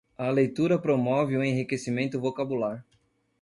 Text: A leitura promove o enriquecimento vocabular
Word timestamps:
A 0.17 0.31
leitura 0.31 0.79
promove 0.81 1.37
o 1.37 1.43
enriquecimento 1.43 2.19
vocabular 2.19 2.83